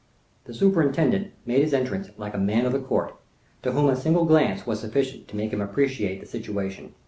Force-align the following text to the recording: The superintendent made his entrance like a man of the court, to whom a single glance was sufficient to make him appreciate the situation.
The 0.45 0.53
superintendent 0.55 1.29
made 1.45 1.61
his 1.61 1.75
entrance 1.75 2.09
like 2.17 2.33
a 2.33 2.39
man 2.39 2.65
of 2.65 2.71
the 2.71 2.79
court, 2.79 3.15
to 3.61 3.71
whom 3.73 3.87
a 3.87 3.95
single 3.95 4.25
glance 4.25 4.65
was 4.65 4.79
sufficient 4.79 5.27
to 5.27 5.35
make 5.35 5.53
him 5.53 5.61
appreciate 5.61 6.19
the 6.21 6.25
situation. 6.25 6.95